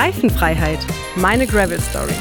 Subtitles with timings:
[0.00, 0.78] Reifenfreiheit.
[1.14, 2.14] Meine Gravel Story.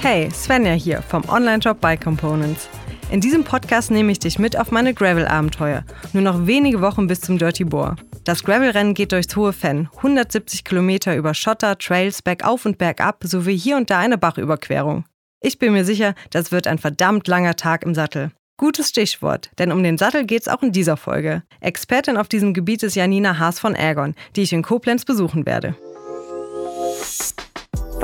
[0.00, 2.68] Hey, Svenja hier vom Online-Shop Bike Components.
[3.12, 5.84] In diesem Podcast nehme ich dich mit auf meine Gravel-Abenteuer.
[6.12, 7.94] Nur noch wenige Wochen bis zum Dirty Boar.
[8.24, 13.56] Das Gravel-Rennen geht durchs hohe Fenn, 170 Kilometer über Schotter, Trails, bergauf und bergab, sowie
[13.56, 15.04] hier und da eine Bachüberquerung.
[15.42, 18.32] Ich bin mir sicher, das wird ein verdammt langer Tag im Sattel.
[18.56, 21.42] Gutes Stichwort, denn um den Sattel geht's auch in dieser Folge.
[21.60, 25.76] Expertin auf diesem Gebiet ist Janina Haas von Ergon, die ich in Koblenz besuchen werde.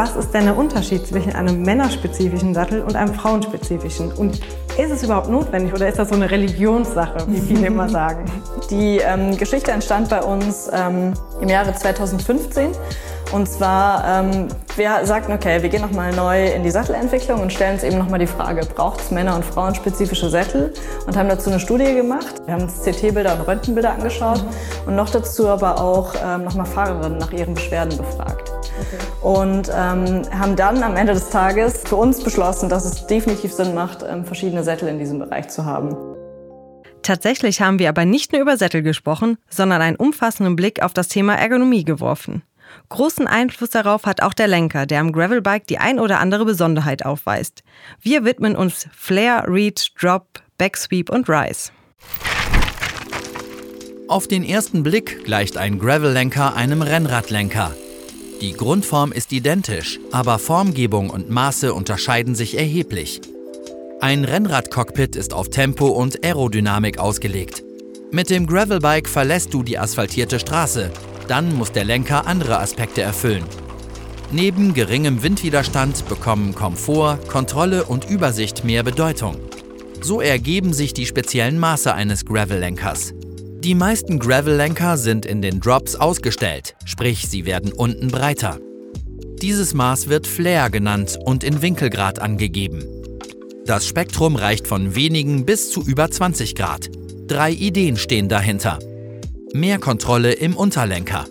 [0.01, 4.11] Was ist denn der Unterschied zwischen einem männerspezifischen Sattel und einem frauenspezifischen?
[4.13, 4.41] Und
[4.79, 8.25] ist es überhaupt notwendig oder ist das so eine Religionssache, wie viele immer sagen?
[8.71, 12.71] Die ähm, Geschichte entstand bei uns ähm, im Jahre 2015.
[13.33, 17.75] Und zwar, ähm, wir sagten, okay, wir gehen nochmal neu in die Sattelentwicklung und stellen
[17.75, 20.73] uns eben nochmal die Frage, braucht es Männer- und Frauenspezifische Sättel?
[21.07, 22.41] Und haben dazu eine Studie gemacht.
[22.47, 24.89] Wir haben uns CT-Bilder und Röntgenbilder angeschaut mhm.
[24.89, 28.50] und noch dazu aber auch ähm, nochmal Fahrerinnen nach ihren Beschwerden befragt.
[28.81, 28.99] Okay.
[29.23, 33.75] Und ähm, haben dann am Ende des Tages für uns beschlossen, dass es definitiv Sinn
[33.75, 35.97] macht, ähm, verschiedene Sättel in diesem Bereich zu haben.
[37.03, 41.09] Tatsächlich haben wir aber nicht nur über Sättel gesprochen, sondern einen umfassenden Blick auf das
[41.09, 42.43] Thema Ergonomie geworfen.
[42.89, 47.05] Großen Einfluss darauf hat auch der Lenker, der am Gravelbike die ein oder andere Besonderheit
[47.05, 47.63] aufweist.
[48.01, 51.71] Wir widmen uns Flare, Reach, Drop, Backsweep und Rise.
[54.09, 57.73] Auf den ersten Blick gleicht ein Gravellenker einem Rennradlenker.
[58.41, 63.21] Die Grundform ist identisch, aber Formgebung und Maße unterscheiden sich erheblich.
[64.01, 67.63] Ein Rennradcockpit ist auf Tempo und Aerodynamik ausgelegt.
[68.11, 70.91] Mit dem Gravelbike verlässt du die asphaltierte Straße,
[71.29, 73.45] dann muss der Lenker andere Aspekte erfüllen.
[74.33, 79.37] Neben geringem Windwiderstand bekommen Komfort, Kontrolle und Übersicht mehr Bedeutung.
[80.01, 83.13] So ergeben sich die speziellen Maße eines Gravel-Lenkers.
[83.63, 88.59] Die meisten Gravel-Lenker sind in den Drops ausgestellt, sprich sie werden unten breiter.
[89.43, 92.83] Dieses Maß wird Flare genannt und in Winkelgrad angegeben.
[93.67, 96.89] Das Spektrum reicht von wenigen bis zu über 20 Grad.
[97.29, 98.79] Drei Ideen stehen dahinter.
[99.53, 101.27] Mehr Kontrolle im Unterlenker.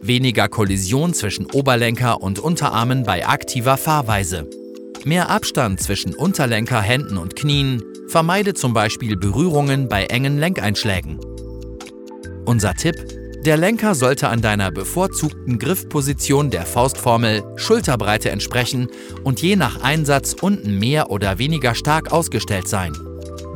[0.00, 4.48] Weniger Kollision zwischen Oberlenker und Unterarmen bei aktiver Fahrweise.
[5.04, 11.20] Mehr Abstand zwischen Unterlenker, Händen und Knien vermeide zum Beispiel Berührungen bei engen Lenkeinschlägen.
[12.50, 12.96] Unser Tipp?
[13.44, 18.88] Der Lenker sollte an deiner bevorzugten Griffposition der Faustformel Schulterbreite entsprechen
[19.22, 22.92] und je nach Einsatz unten mehr oder weniger stark ausgestellt sein.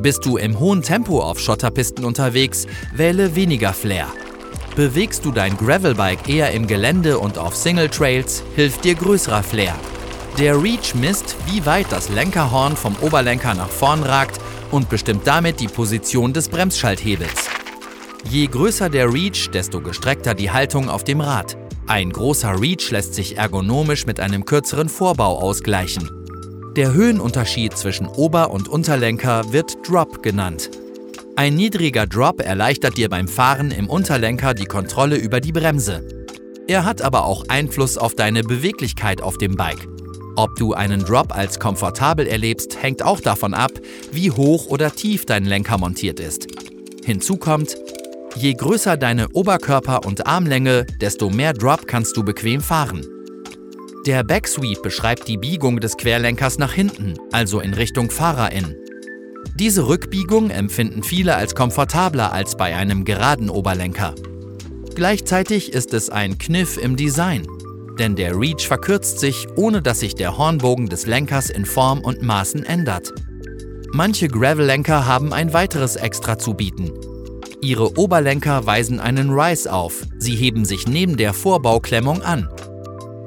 [0.01, 4.07] Bist du im hohen Tempo auf Schotterpisten unterwegs, wähle weniger Flair.
[4.77, 9.75] Bewegst du dein Gravelbike eher im Gelände und auf Single Trails, hilft dir größerer Flair.
[10.39, 14.39] Der Reach misst, wie weit das Lenkerhorn vom Oberlenker nach vorn ragt
[14.71, 17.54] und bestimmt damit die Position des Bremsschalthebels.
[18.29, 21.57] Je größer der Reach, desto gestreckter die Haltung auf dem Rad.
[21.87, 26.09] Ein großer Reach lässt sich ergonomisch mit einem kürzeren Vorbau ausgleichen.
[26.75, 30.71] Der Höhenunterschied zwischen Ober- und Unterlenker wird Drop genannt.
[31.37, 36.05] Ein niedriger Drop erleichtert dir beim Fahren im Unterlenker die Kontrolle über die Bremse.
[36.67, 39.87] Er hat aber auch Einfluss auf deine Beweglichkeit auf dem Bike.
[40.35, 43.71] Ob du einen Drop als komfortabel erlebst, hängt auch davon ab,
[44.11, 46.47] wie hoch oder tief dein Lenker montiert ist.
[47.05, 47.77] Hinzu kommt,
[48.37, 53.05] Je größer deine Oberkörper- und Armlänge, desto mehr Drop kannst du bequem fahren.
[54.05, 58.75] Der Backsweep beschreibt die Biegung des Querlenkers nach hinten, also in Richtung Fahrerin.
[59.55, 64.13] Diese Rückbiegung empfinden viele als komfortabler als bei einem geraden Oberlenker.
[64.95, 67.47] Gleichzeitig ist es ein Kniff im Design,
[67.97, 72.21] denn der Reach verkürzt sich, ohne dass sich der Hornbogen des Lenkers in Form und
[72.21, 73.13] Maßen ändert.
[73.93, 76.91] Manche Gravel-Lenker haben ein weiteres Extra zu bieten,
[77.65, 80.03] Ihre Oberlenker weisen einen Rise auf.
[80.19, 82.47] Sie heben sich neben der Vorbauklemmung an.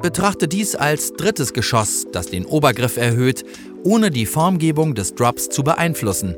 [0.00, 3.44] Betrachte dies als drittes Geschoss, das den Obergriff erhöht,
[3.82, 6.36] ohne die Formgebung des Drops zu beeinflussen.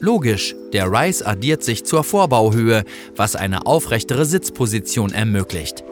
[0.00, 2.84] Logisch, der Rise addiert sich zur Vorbauhöhe,
[3.16, 5.84] was eine aufrechtere Sitzposition ermöglicht.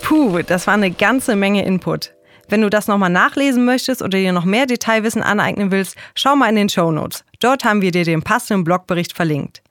[0.00, 2.14] Puh, das war eine ganze Menge Input.
[2.48, 6.48] Wenn du das nochmal nachlesen möchtest oder dir noch mehr Detailwissen aneignen willst, schau mal
[6.48, 7.25] in den Show Notes.
[7.40, 9.62] Dort haben wir dir den passenden Blogbericht verlinkt.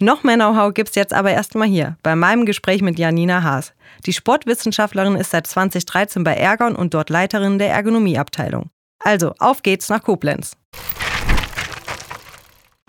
[0.00, 3.72] Noch mehr Know-how gibt's jetzt aber erstmal hier, bei meinem Gespräch mit Janina Haas.
[4.06, 8.70] Die Sportwissenschaftlerin ist seit 2013 bei Ergon und dort Leiterin der Ergonomieabteilung.
[8.98, 10.56] Also, auf geht's nach Koblenz.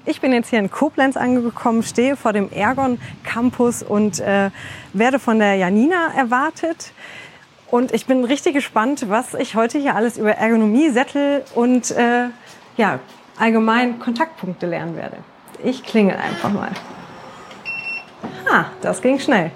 [0.08, 4.50] Ich bin jetzt hier in Koblenz angekommen, stehe vor dem Ergon Campus und äh,
[4.94, 6.92] werde von der Janina erwartet.
[7.70, 12.28] Und ich bin richtig gespannt, was ich heute hier alles über Ergonomie, Sättel und äh,
[12.78, 13.00] ja,
[13.38, 15.18] allgemein Kontaktpunkte lernen werde.
[15.64, 16.72] Ich klingel einfach mal.
[18.50, 19.52] Ah, das ging schnell.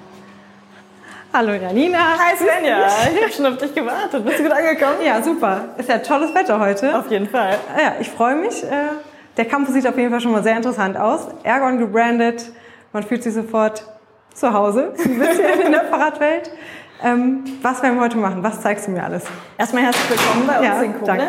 [1.31, 2.18] Hallo Janina.
[2.18, 4.26] Hi Svenja, ich habe schon auf dich gewartet.
[4.26, 4.98] Bist du gut angekommen?
[5.06, 5.66] Ja, super.
[5.78, 6.98] Ist ja tolles Wetter heute.
[6.98, 7.58] Auf jeden Fall.
[7.78, 8.64] Ja, ich freue mich.
[8.64, 8.90] Äh,
[9.38, 11.28] der Campus sieht auf jeden Fall schon mal sehr interessant aus.
[11.44, 12.52] Ergon gebrandet.
[12.94, 13.84] Man fühlt sich sofort
[14.34, 16.52] zu Hause, ein bisschen in der Fahrradwelt.
[17.01, 18.44] Ähm, was werden wir heute machen?
[18.44, 19.24] Was zeigst du mir alles?
[19.57, 21.19] Erstmal herzlich willkommen bei uns ja, in Koblenz.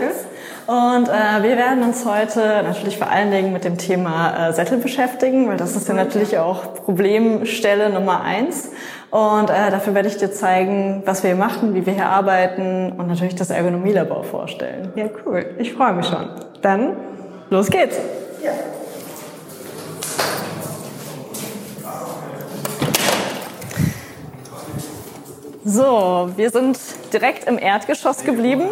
[0.67, 0.97] Danke.
[0.97, 4.79] Und äh, wir werden uns heute natürlich vor allen Dingen mit dem Thema äh, Sättel
[4.79, 8.71] beschäftigen, weil das ist ja natürlich auch Problemstelle Nummer eins.
[9.11, 12.93] Und äh, dafür werde ich dir zeigen, was wir hier machen, wie wir hier arbeiten
[12.97, 14.93] und natürlich das Ergonomielabor vorstellen.
[14.97, 15.55] Ja, cool.
[15.59, 16.31] Ich freue mich schon.
[16.63, 16.97] Dann
[17.49, 17.97] los geht's.
[18.45, 18.53] Ja.
[25.73, 26.81] So, wir sind
[27.13, 28.71] direkt im Erdgeschoss geblieben.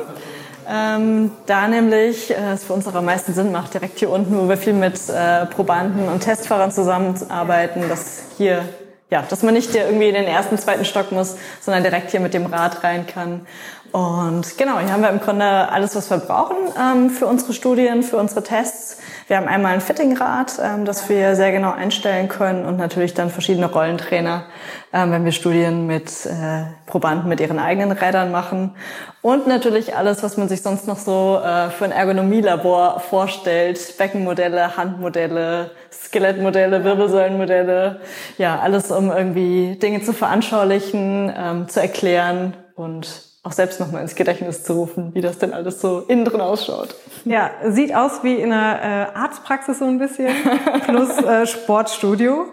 [0.69, 4.37] Ähm, da nämlich äh, es für uns auch am meisten Sinn macht, direkt hier unten,
[4.37, 8.65] wo wir viel mit äh, Probanden und Testfahrern zusammenarbeiten, dass hier
[9.11, 12.35] ja, dass man nicht irgendwie in den ersten, zweiten Stock muss, sondern direkt hier mit
[12.35, 13.47] dem Rad rein kann.
[13.93, 18.03] Und genau, hier haben wir im Grunde alles, was wir brauchen ähm, für unsere Studien,
[18.03, 18.99] für unsere Tests.
[19.29, 23.29] Wir haben einmal ein Fittingrad, ähm, das wir sehr genau einstellen können und natürlich dann
[23.29, 24.47] verschiedene Rollentrainer,
[24.91, 28.75] ähm, wenn wir Studien mit äh, Probanden mit ihren eigenen Rädern machen.
[29.21, 33.99] Und natürlich alles, was man sich sonst noch so äh, für ein Ergonomielabor vorstellt.
[33.99, 38.01] Beckenmodelle, Handmodelle, Skelettmodelle, Wirbelsäulenmodelle.
[38.39, 44.15] Ja, alles, um irgendwie Dinge zu veranschaulichen, ähm, zu erklären und auch selbst nochmal ins
[44.15, 46.95] Gedächtnis zu rufen, wie das denn alles so innen drin ausschaut.
[47.25, 50.29] Ja, sieht aus wie in einer äh, Arztpraxis so ein bisschen,
[50.87, 52.47] plus äh, Sportstudio.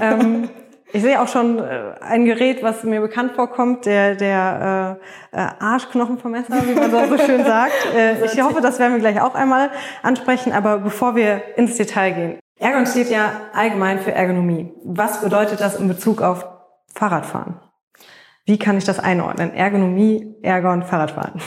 [0.00, 0.48] Ähm,
[0.92, 4.98] ich sehe auch schon äh, ein Gerät, was mir bekannt vorkommt, der, der
[5.32, 7.94] äh, äh, Arschknochenvermesser, wie man so schön sagt.
[7.94, 9.70] Äh, ich hoffe, das werden wir gleich auch einmal
[10.02, 12.38] ansprechen, aber bevor wir ins Detail gehen.
[12.58, 14.72] Ergon steht ja allgemein für Ergonomie.
[14.84, 16.46] Was bedeutet das in Bezug auf
[16.94, 17.60] Fahrradfahren?
[18.46, 19.54] Wie kann ich das einordnen?
[19.54, 21.40] Ergonomie, Ergon, Fahrradfahren.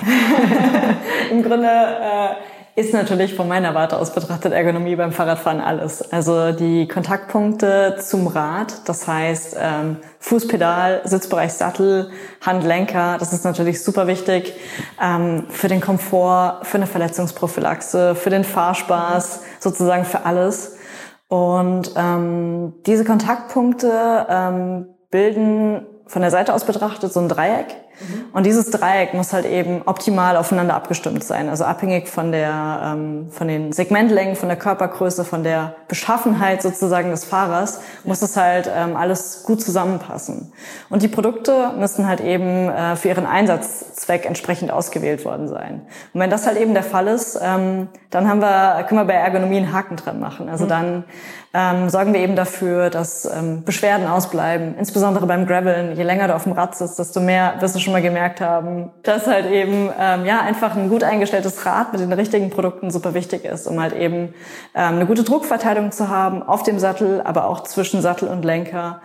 [1.31, 2.35] Im Grunde äh,
[2.75, 6.11] ist natürlich von meiner Warte aus betrachtet Ergonomie beim Fahrradfahren alles.
[6.11, 12.09] Also die Kontaktpunkte zum Rad, das heißt ähm, Fußpedal, Sitzbereich Sattel,
[12.41, 14.53] Handlenker, das ist natürlich super wichtig
[14.99, 20.77] ähm, für den Komfort, für eine Verletzungsprophylaxe, für den Fahrspaß, sozusagen für alles.
[21.27, 27.75] Und ähm, diese Kontaktpunkte ähm, bilden von der Seite aus betrachtet so ein Dreieck.
[27.99, 28.25] Mhm.
[28.33, 31.49] Und dieses Dreieck muss halt eben optimal aufeinander abgestimmt sein.
[31.49, 37.11] Also abhängig von der, ähm, von den Segmentlängen, von der Körpergröße, von der Beschaffenheit sozusagen
[37.11, 40.51] des Fahrers, muss es halt ähm, alles gut zusammenpassen.
[40.89, 45.81] Und die Produkte müssen halt eben äh, für ihren Einsatzzweck entsprechend ausgewählt worden sein.
[46.13, 49.13] Und wenn das halt eben der Fall ist, ähm, dann haben wir, können wir bei
[49.13, 50.49] Ergonomie einen Haken dran machen.
[50.49, 50.69] Also mhm.
[50.69, 51.03] dann
[51.55, 54.75] ähm, sorgen wir eben dafür, dass ähm, Beschwerden ausbleiben.
[54.77, 55.95] Insbesondere beim Graveln.
[55.95, 58.91] Je länger du auf dem Rad sitzt, desto mehr wirst du schon mal gemerkt haben,
[59.03, 63.13] dass halt eben ähm, ja einfach ein gut eingestelltes Rad mit den richtigen Produkten super
[63.13, 64.33] wichtig ist, um halt eben
[64.73, 69.01] ähm, eine gute Druckverteilung zu haben auf dem Sattel, aber auch zwischen Sattel und Lenker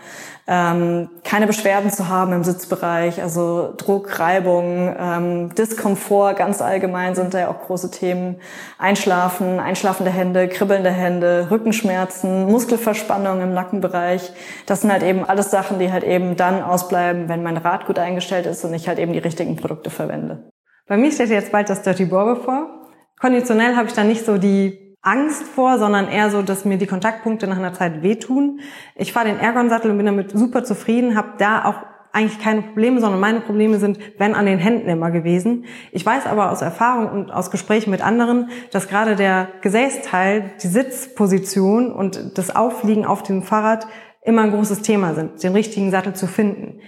[0.50, 7.34] ähm, keine Beschwerden zu haben im Sitzbereich, also Druck, Reibung, ähm, Diskomfort ganz allgemein sind
[7.34, 8.36] da ja auch große Themen.
[8.78, 14.32] Einschlafen, einschlafende Hände, kribbelnde Hände, Rückenschmerzen, Muskelverspannung im Nackenbereich.
[14.64, 17.98] Das sind halt eben alles Sachen, die halt eben dann ausbleiben, wenn mein Rad gut
[17.98, 20.48] eingestellt ist und ich halt eben die richtigen Produkte verwende.
[20.86, 22.86] Bei mir steht jetzt bald das Dirty Boar bevor.
[23.20, 26.86] Konditionell habe ich da nicht so die Angst vor, sondern eher so, dass mir die
[26.86, 28.60] Kontaktpunkte nach einer Zeit wehtun.
[28.96, 31.76] Ich fahre den Ergon-Sattel und bin damit super zufrieden, habe da auch
[32.12, 35.66] eigentlich keine Probleme, sondern meine Probleme sind, wenn an den Händen immer gewesen.
[35.92, 40.68] Ich weiß aber aus Erfahrung und aus Gesprächen mit anderen, dass gerade der Gesäßteil, die
[40.68, 43.86] Sitzposition und das Aufliegen auf dem Fahrrad
[44.22, 46.80] immer ein großes Thema sind, den richtigen Sattel zu finden.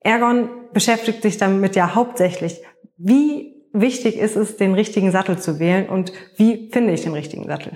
[0.00, 2.62] Ergon beschäftigt sich damit ja hauptsächlich.
[2.96, 7.46] Wie wichtig ist es, den richtigen Sattel zu wählen und wie finde ich den richtigen
[7.46, 7.72] Sattel?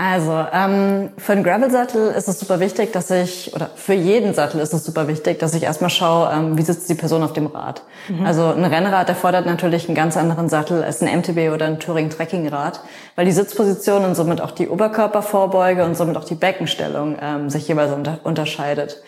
[0.00, 4.60] Also ähm, für einen Gravel-Sattel ist es super wichtig, dass ich, oder für jeden Sattel
[4.60, 7.48] ist es super wichtig, dass ich erstmal schaue, ähm, wie sitzt die Person auf dem
[7.48, 7.82] Rad.
[8.08, 8.24] Mhm.
[8.24, 12.78] Also ein Rennrad erfordert natürlich einen ganz anderen Sattel als ein MTB oder ein Touring-Trekking-Rad,
[13.16, 17.66] weil die Sitzposition und somit auch die Oberkörpervorbeuge und somit auch die Beckenstellung ähm, sich
[17.66, 19.02] jeweils unter unterscheidet.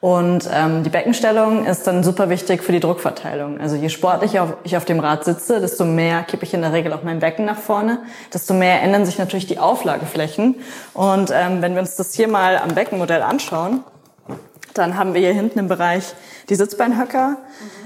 [0.00, 3.58] Und ähm, die Beckenstellung ist dann super wichtig für die Druckverteilung.
[3.60, 6.92] Also je sportlicher ich auf dem Rad sitze, desto mehr kippe ich in der Regel
[6.92, 8.00] auch mein Becken nach vorne,
[8.32, 10.56] desto mehr ändern sich natürlich die Auflageflächen.
[10.92, 13.82] Und ähm, wenn wir uns das hier mal am Beckenmodell anschauen,
[14.74, 16.14] dann haben wir hier hinten im Bereich
[16.50, 17.30] die Sitzbeinhöcker.
[17.30, 17.85] Mhm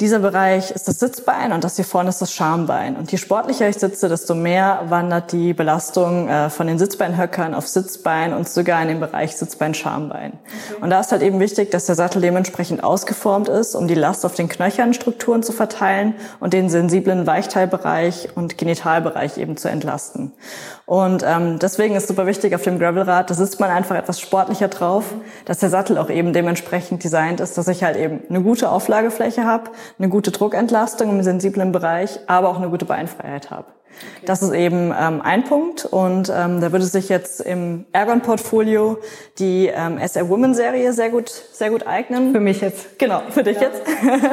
[0.00, 2.96] Dieser Bereich ist das Sitzbein und das hier vorne ist das Schambein.
[2.96, 7.68] Und je sportlicher ich sitze, desto mehr wandert die Belastung äh, von den Sitzbeinhöckern auf
[7.68, 10.32] Sitzbein und sogar in den Bereich Sitzbein-Schambein.
[10.32, 10.82] Okay.
[10.82, 14.24] Und da ist halt eben wichtig, dass der Sattel dementsprechend ausgeformt ist, um die Last
[14.24, 20.32] auf den Knöchernstrukturen zu verteilen und den sensiblen Weichteilbereich und Genitalbereich eben zu entlasten.
[20.90, 24.66] Und ähm, deswegen ist super wichtig auf dem Gravelrad, da sitzt man einfach etwas sportlicher
[24.66, 25.04] drauf,
[25.44, 29.44] dass der Sattel auch eben dementsprechend designt ist, dass ich halt eben eine gute Auflagefläche
[29.44, 29.70] habe,
[30.00, 33.66] eine gute Druckentlastung im sensiblen Bereich, aber auch eine gute Beinfreiheit habe.
[33.66, 34.26] Okay.
[34.26, 38.98] Das ist eben ähm, ein Punkt und ähm, da würde sich jetzt im Ergon-Portfolio
[39.38, 42.32] die ähm, SR Women-Serie sehr gut, sehr gut eignen.
[42.32, 42.98] Für mich jetzt.
[42.98, 43.68] Genau, für dich ja.
[43.68, 43.82] jetzt.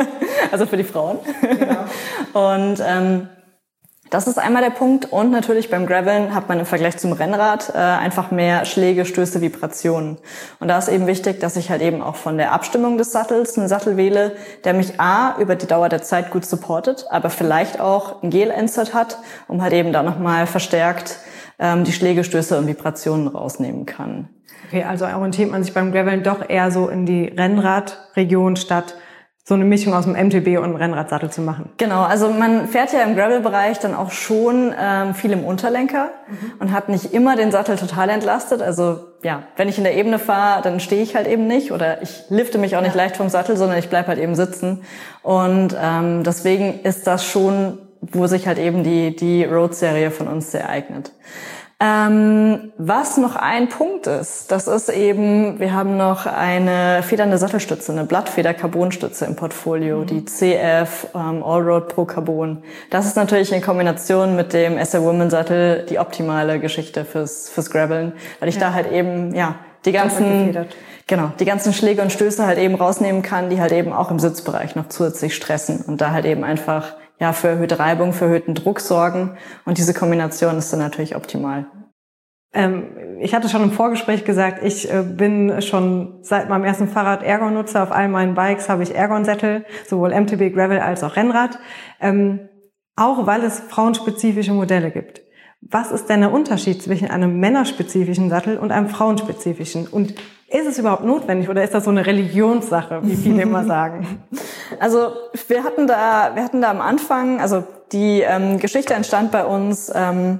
[0.51, 1.19] also für die Frauen.
[1.39, 2.57] Genau.
[2.57, 3.29] und ähm,
[4.09, 5.11] das ist einmal der Punkt.
[5.11, 9.41] Und natürlich beim Graveln hat man im Vergleich zum Rennrad äh, einfach mehr Schläge, Stöße,
[9.41, 10.17] Vibrationen.
[10.59, 13.57] Und da ist eben wichtig, dass ich halt eben auch von der Abstimmung des Sattels
[13.57, 17.79] einen Sattel wähle, der mich A, über die Dauer der Zeit gut supportet, aber vielleicht
[17.79, 21.19] auch ein Gel-Insert hat, um halt eben da nochmal verstärkt
[21.59, 24.29] ähm, die Schläge, Stöße und Vibrationen rausnehmen kann.
[24.67, 28.95] Okay, also orientiert man sich beim Graveln doch eher so in die Rennradregion statt
[29.47, 31.69] so eine Mischung aus dem MTB und einem Rennradsattel zu machen.
[31.77, 36.51] Genau, also man fährt ja im Gravel-Bereich dann auch schon ähm, viel im Unterlenker mhm.
[36.59, 38.61] und hat nicht immer den Sattel total entlastet.
[38.61, 42.01] Also ja, wenn ich in der Ebene fahre, dann stehe ich halt eben nicht oder
[42.01, 43.03] ich lifte mich auch nicht ja.
[43.03, 44.83] leicht vom Sattel, sondern ich bleib halt eben sitzen.
[45.23, 50.51] Und ähm, deswegen ist das schon, wo sich halt eben die, die Road-Serie von uns
[50.51, 51.13] sehr eignet.
[51.79, 57.91] Ähm, was noch ein Punkt ist, das ist eben, wir haben noch eine federnde Sattelstütze,
[57.91, 60.07] eine Blattfeder-Carbonstütze im Portfolio, mhm.
[60.07, 62.63] die CF ähm, Allroad Pro Carbon.
[62.89, 67.69] Das ist natürlich in Kombination mit dem SR Woman Sattel die optimale Geschichte fürs, fürs
[67.69, 68.61] Graveln, weil ich ja.
[68.61, 69.53] da halt eben, ja,
[69.85, 70.57] die ganzen,
[71.05, 74.17] genau, die ganzen Schläge und Stöße halt eben rausnehmen kann, die halt eben auch im
[74.17, 78.55] Sitzbereich noch zusätzlich stressen und da halt eben einfach ja, für erhöhte Reibung, für erhöhten
[78.55, 79.37] Druck sorgen.
[79.65, 81.65] Und diese Kombination ist dann natürlich optimal.
[82.53, 87.23] Ähm, ich hatte schon im Vorgespräch gesagt, ich äh, bin schon seit meinem ersten Fahrrad
[87.23, 87.83] Ergon-Nutzer.
[87.83, 91.59] Auf all meinen Bikes habe ich Ergon-Sättel, sowohl MTB Gravel als auch Rennrad.
[91.99, 92.49] Ähm,
[92.95, 95.21] auch weil es frauenspezifische Modelle gibt.
[95.61, 99.87] Was ist denn der Unterschied zwischen einem männerspezifischen Sattel und einem frauenspezifischen?
[99.87, 100.13] Und
[100.49, 104.23] ist es überhaupt notwendig oder ist das so eine Religionssache, wie viele immer sagen?
[104.79, 105.11] Also
[105.47, 109.91] wir hatten da, wir hatten da am Anfang, also die ähm, Geschichte entstand bei uns
[109.93, 110.39] ähm,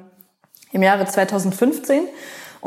[0.71, 2.03] im Jahre 2015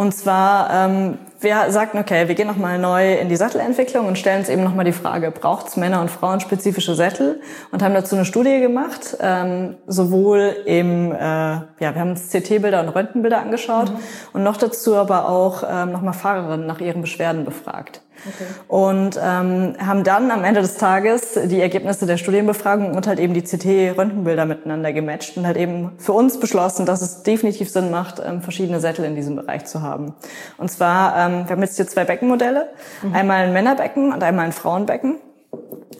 [0.01, 4.39] und zwar, ähm, wir sagten, okay, wir gehen nochmal neu in die Sattelentwicklung und stellen
[4.39, 7.43] uns eben nochmal die Frage, braucht es Männer- und Frauenspezifische Sättel?
[7.71, 12.81] Und haben dazu eine Studie gemacht, ähm, sowohl im, äh, ja, wir haben uns CT-Bilder
[12.81, 13.99] und Röntgenbilder angeschaut mhm.
[14.33, 18.01] und noch dazu aber auch ähm, nochmal Fahrerinnen nach ihren Beschwerden befragt.
[18.27, 18.45] Okay.
[18.69, 23.35] Und ähm, haben dann am Ende des Tages die Ergebnisse der Studienbefragung und halt eben
[23.35, 28.23] die CT-Röntgenbilder miteinander gematcht und halt eben für uns beschlossen, dass es definitiv Sinn macht,
[28.25, 30.15] ähm, verschiedene Sättel in diesem Bereich zu haben.
[30.59, 32.69] Und zwar, ähm, wir haben jetzt hier zwei Beckenmodelle,
[33.03, 33.15] mhm.
[33.15, 35.17] einmal ein Männerbecken und einmal ein Frauenbecken.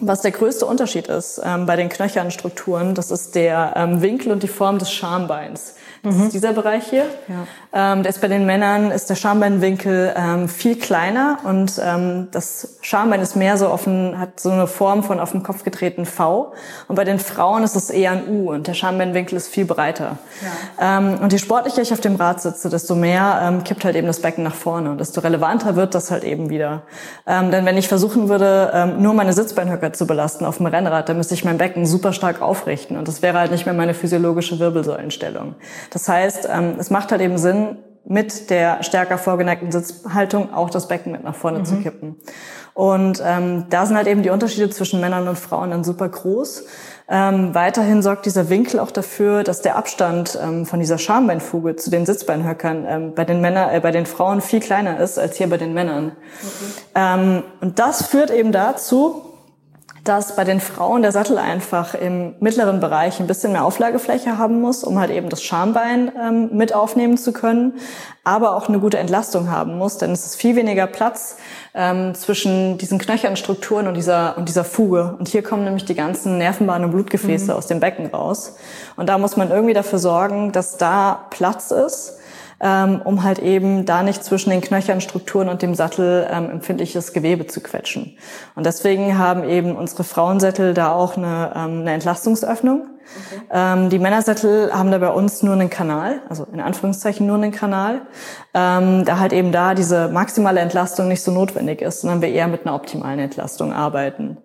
[0.03, 4.43] Was der größte Unterschied ist ähm, bei den Knöchernstrukturen, das ist der ähm, Winkel und
[4.43, 5.75] die Form des Schambeins.
[6.03, 6.25] Das mhm.
[6.25, 7.05] ist dieser Bereich hier.
[7.29, 7.93] Ja.
[7.93, 12.79] Ähm, der ist bei den Männern, ist der Schambeinwinkel ähm, viel kleiner und ähm, das
[12.81, 16.53] Schambein ist mehr so offen, hat so eine Form von auf dem Kopf getreten V.
[16.89, 20.17] Und bei den Frauen ist es eher ein U und der Schambeinwinkel ist viel breiter.
[20.79, 20.99] Ja.
[20.99, 24.07] Ähm, und je sportlicher ich auf dem Rad sitze, desto mehr ähm, kippt halt eben
[24.07, 26.83] das Becken nach vorne und desto relevanter wird das halt eben wieder.
[27.27, 31.09] Ähm, denn wenn ich versuchen würde, ähm, nur meine Sitzbeinhöcker zu belasten auf dem Rennrad,
[31.11, 33.93] dann müsste ich mein Becken super stark aufrichten und das wäre halt nicht mehr meine
[33.93, 35.55] physiologische Wirbelsäulenstellung.
[35.91, 40.89] Das heißt, ähm, es macht halt eben Sinn, mit der stärker vorgeneigten Sitzhaltung auch das
[40.89, 41.65] Becken mit nach vorne mhm.
[41.65, 42.17] zu kippen.
[42.75, 46.65] Und ähm, da sind halt eben die Unterschiede zwischen Männern und Frauen dann super groß.
[47.09, 51.91] Ähm, weiterhin sorgt dieser Winkel auch dafür, dass der Abstand ähm, von dieser Schambeinfuge zu
[51.91, 55.51] den Sitzbeinhöckern ähm, bei den Männern, äh, bei den Frauen viel kleiner ist als hier
[55.51, 56.13] bei den Männern.
[56.41, 56.83] Okay.
[56.95, 59.30] Ähm, und das führt eben dazu,
[60.05, 64.61] dass bei den Frauen der Sattel einfach im mittleren Bereich ein bisschen mehr Auflagefläche haben
[64.61, 67.75] muss, um halt eben das Schambein ähm, mit aufnehmen zu können,
[68.25, 71.37] aber auch eine gute Entlastung haben muss, denn es ist viel weniger Platz
[71.75, 75.17] ähm, zwischen diesen Knöchernstrukturen und dieser, und dieser Fuge.
[75.19, 77.59] Und hier kommen nämlich die ganzen Nervenbahnen und Blutgefäße mhm.
[77.59, 78.57] aus dem Becken raus.
[78.97, 82.20] Und da muss man irgendwie dafür sorgen, dass da Platz ist
[82.61, 87.47] ähm, um halt eben da nicht zwischen den Knöchernstrukturen und dem Sattel ähm, empfindliches Gewebe
[87.47, 88.17] zu quetschen.
[88.55, 92.87] Und deswegen haben eben unsere Frauensättel da auch eine, ähm, eine Entlastungsöffnung.
[93.33, 93.43] Okay.
[93.51, 97.51] Ähm, die Männersättel haben da bei uns nur einen Kanal, also in Anführungszeichen nur einen
[97.51, 98.03] Kanal,
[98.55, 102.47] ähm, da halt eben da diese maximale Entlastung nicht so notwendig ist, sondern wir eher
[102.47, 104.37] mit einer optimalen Entlastung arbeiten.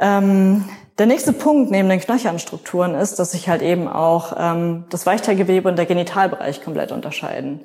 [0.00, 0.64] Ähm,
[0.98, 5.68] der nächste Punkt neben den Knöchernstrukturen ist, dass sich halt eben auch ähm, das Weichteilgewebe
[5.68, 7.60] und der Genitalbereich komplett unterscheiden.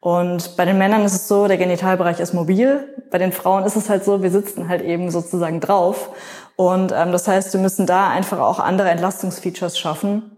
[0.00, 2.88] Und bei den Männern ist es so, der Genitalbereich ist mobil.
[3.10, 6.10] Bei den Frauen ist es halt so, wir sitzen halt eben sozusagen drauf.
[6.56, 10.36] Und ähm, das heißt, wir müssen da einfach auch andere Entlastungsfeatures schaffen.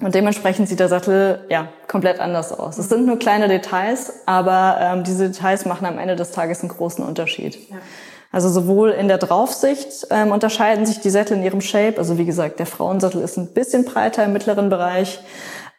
[0.00, 2.78] Und dementsprechend sieht der Sattel ja komplett anders aus.
[2.78, 6.70] Es sind nur kleine Details, aber ähm, diese Details machen am Ende des Tages einen
[6.70, 7.70] großen Unterschied.
[7.70, 7.76] Ja.
[8.34, 11.98] Also sowohl in der Draufsicht ähm, unterscheiden sich die Sättel in ihrem Shape.
[11.98, 15.20] Also wie gesagt, der Frauensattel ist ein bisschen breiter im mittleren Bereich.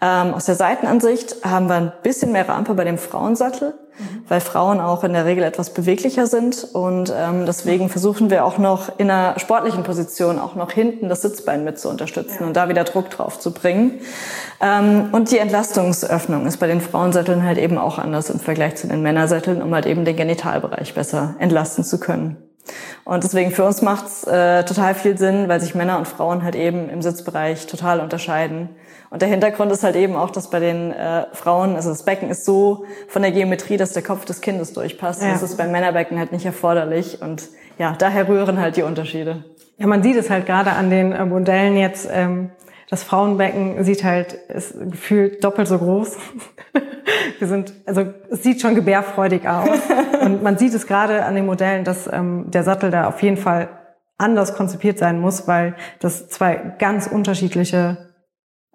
[0.02, 4.24] Ähm, aus der Seitenansicht haben wir ein bisschen mehr Rampe bei dem Frauensattel, mhm.
[4.30, 6.66] weil Frauen auch in der Regel etwas beweglicher sind.
[6.72, 11.24] Und ähm, deswegen versuchen wir auch noch in einer sportlichen Position auch noch hinten das
[11.24, 12.48] Sitzbein mit zu unterstützen ja.
[12.48, 14.00] und da wieder Druck drauf zu bringen.
[14.62, 18.88] Ähm, und die Entlastungsöffnung ist bei den Frauensätteln halt eben auch anders im Vergleich zu
[18.88, 22.45] den Männersätteln, um halt eben den Genitalbereich besser entlasten zu können.
[23.04, 26.44] Und deswegen für uns macht es äh, total viel Sinn, weil sich Männer und Frauen
[26.44, 28.70] halt eben im Sitzbereich total unterscheiden.
[29.12, 32.30] Und der Hintergrund ist halt eben auch, dass bei den äh, Frauen, also das Becken
[32.30, 35.22] ist so von der Geometrie, dass der Kopf des Kindes durchpasst.
[35.22, 35.32] Ja.
[35.32, 37.22] Das ist beim Männerbecken halt nicht erforderlich.
[37.22, 37.44] Und
[37.78, 39.44] ja, daher rühren halt die Unterschiede.
[39.78, 42.10] Ja, man sieht es halt gerade an den äh, Modellen jetzt.
[42.12, 42.50] Ähm,
[42.90, 46.18] das Frauenbecken sieht halt, ist gefühlt doppelt so groß.
[47.40, 49.70] Wir sind, also es sieht schon gebärfreudig aus.
[50.22, 53.38] Und man sieht es gerade an den Modellen, dass ähm, der Sattel da auf jeden
[53.38, 53.70] Fall
[54.18, 58.14] anders konzipiert sein muss, weil das zwei ganz unterschiedliche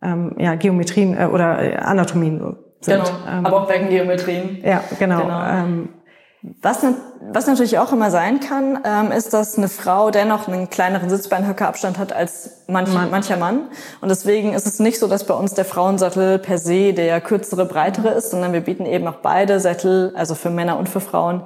[0.02, 3.05] ähm, ja, Geometrien äh, oder äh, Anatomien sind.
[3.05, 4.61] Genau, ähm, aber auch Beckengeometrien.
[4.64, 5.23] Ja, genau.
[5.23, 5.47] genau.
[5.47, 5.88] Ähm,
[6.43, 6.79] was,
[7.33, 11.99] was natürlich auch immer sein kann, ähm, ist, dass eine Frau dennoch einen kleineren Sitzbeinhöckerabstand
[11.99, 13.11] hat als manch, Mann.
[13.11, 13.69] mancher Mann.
[14.01, 17.67] Und deswegen ist es nicht so, dass bei uns der Frauensattel per se der kürzere,
[17.67, 21.43] breitere ist, sondern wir bieten eben auch beide Sättel, also für Männer und für Frauen,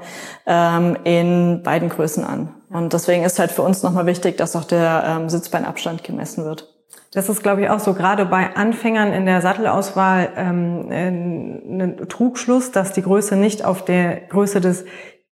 [0.47, 2.55] ähm, in beiden Größen an.
[2.71, 6.74] Und deswegen ist halt für uns nochmal wichtig, dass auch der ähm, Sitzbeinabstand gemessen wird.
[7.15, 7.95] Das ist, glaube ich, auch so.
[7.95, 14.17] Gerade bei Anfängern in der Sattelauswahl ähm, ein Trugschluss, dass die Größe nicht auf der
[14.23, 14.85] Größe des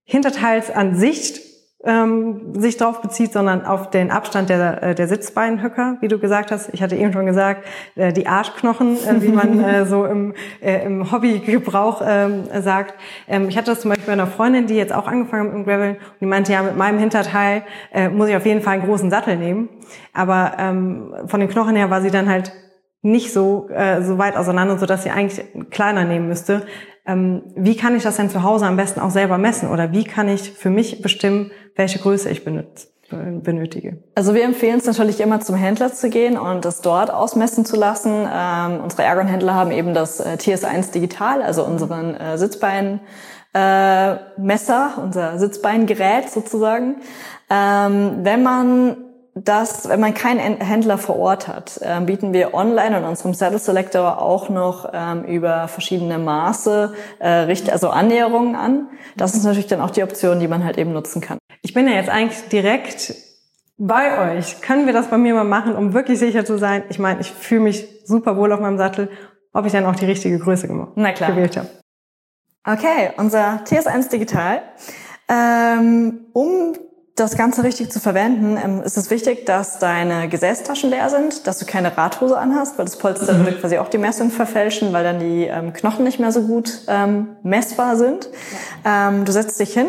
[0.04, 1.51] Hinterteils an sich
[1.84, 6.52] ähm, sich drauf bezieht, sondern auf den Abstand der, äh, der Sitzbeinhöcker, wie du gesagt
[6.52, 6.72] hast.
[6.72, 7.66] Ich hatte eben schon gesagt,
[7.96, 12.94] äh, die Arschknochen, äh, wie man äh, so im, äh, im Hobbygebrauch ähm, sagt.
[13.26, 15.66] Ähm, ich hatte das zum Beispiel bei einer Freundin, die jetzt auch angefangen hat mit
[15.66, 18.74] dem Graveln und die meinte, ja, mit meinem Hinterteil äh, muss ich auf jeden Fall
[18.74, 19.68] einen großen Sattel nehmen.
[20.12, 22.52] Aber ähm, von den Knochen her war sie dann halt
[23.02, 26.62] nicht so, äh, so weit auseinander, so dass sie eigentlich kleiner nehmen müsste.
[27.06, 29.68] Ähm, wie kann ich das denn zu Hause am besten auch selber messen?
[29.68, 32.92] Oder wie kann ich für mich bestimmen, welche Größe ich benutze?
[33.42, 33.98] benötige.
[34.14, 37.76] Also wir empfehlen es natürlich immer zum Händler zu gehen und das dort ausmessen zu
[37.76, 38.26] lassen.
[38.32, 43.00] Ähm, unsere Ergon-Händler haben eben das äh, TS1 Digital, also unseren äh, Sitzbeinmesser,
[43.52, 46.96] äh, unser Sitzbeingerät sozusagen.
[47.50, 48.96] Ähm, wenn man
[49.34, 53.58] dass, wenn man keinen Händler vor Ort hat, äh, bieten wir online und unserem Saddle
[53.58, 58.88] Selector auch noch ähm, über verschiedene Maße, äh, also Annäherungen an.
[59.16, 61.38] Das ist natürlich dann auch die Option, die man halt eben nutzen kann.
[61.62, 63.14] Ich bin ja jetzt eigentlich direkt
[63.78, 64.60] bei euch.
[64.60, 66.84] Können wir das bei mir mal machen, um wirklich sicher zu sein?
[66.90, 69.08] Ich meine, ich fühle mich super wohl auf meinem Sattel,
[69.54, 71.30] ob ich dann auch die richtige Größe Na klar.
[71.30, 71.68] gewählt habe.
[72.64, 74.62] Okay, unser TS1 Digital.
[75.28, 76.74] Ähm, um
[77.14, 81.58] das Ganze richtig zu verwenden, ähm, ist es wichtig, dass deine Gesäßtaschen leer sind, dass
[81.58, 83.44] du keine Radhose anhast, weil das Polster mhm.
[83.44, 86.80] würde quasi auch die Messung verfälschen, weil dann die ähm, Knochen nicht mehr so gut
[86.88, 88.30] ähm, messbar sind.
[88.84, 89.08] Ja.
[89.08, 89.88] Ähm, du setzt dich hin,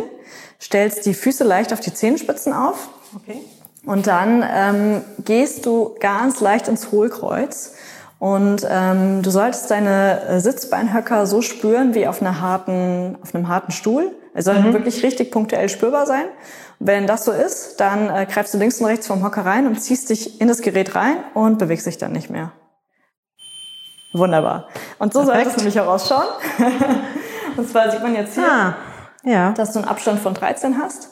[0.62, 3.40] stellst die Füße leicht auf die Zehenspitzen auf okay.
[3.86, 7.74] und dann ähm, gehst du ganz leicht ins Hohlkreuz.
[8.20, 13.74] Und ähm, du solltest deine Sitzbeinhöcker so spüren wie auf, einer harten, auf einem harten
[13.74, 14.14] Stuhl.
[14.34, 14.74] Es soll mhm.
[14.74, 16.24] wirklich richtig punktuell spürbar sein.
[16.80, 19.82] Wenn das so ist, dann äh, greifst du links und rechts vom Hocker rein und
[19.82, 22.52] ziehst dich in das Gerät rein und bewegst dich dann nicht mehr.
[24.14, 24.68] Wunderbar.
[25.00, 25.44] Und so Perfekt.
[25.44, 26.28] soll es nämlich auch ausschauen.
[27.58, 28.76] und zwar sieht man jetzt hier, ah,
[29.24, 29.52] ja.
[29.54, 31.10] dass du einen Abstand von 13 hast.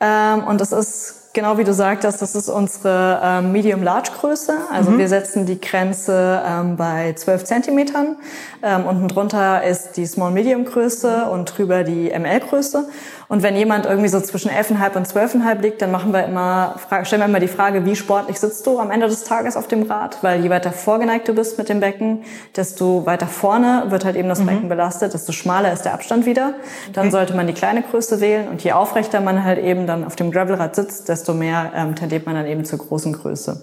[0.00, 4.52] Ähm, und das ist genau wie du sagtest, das ist unsere ähm, Medium-Large-Größe.
[4.72, 4.98] Also mhm.
[4.98, 8.16] wir setzen die Grenze ähm, bei 12 Zentimetern.
[8.62, 12.88] Ähm, unten drunter ist die Small-Medium-Größe und drüber die ML-Größe.
[13.30, 17.22] Und wenn jemand irgendwie so zwischen 11,5 und 12,5 liegt, dann machen wir immer, stellen
[17.22, 20.18] wir immer die Frage, wie sportlich sitzt du am Ende des Tages auf dem Rad?
[20.22, 22.24] Weil je weiter vorgeneigt du bist mit dem Becken,
[22.56, 24.46] desto weiter vorne wird halt eben das mhm.
[24.46, 26.54] Becken belastet, desto schmaler ist der Abstand wieder.
[26.92, 27.12] Dann okay.
[27.12, 30.32] sollte man die kleine Größe wählen und je aufrechter man halt eben dann auf dem
[30.32, 33.62] Gravelrad sitzt, desto mehr ähm, tendiert man dann eben zur großen Größe.